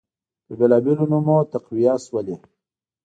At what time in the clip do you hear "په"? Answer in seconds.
0.45-0.53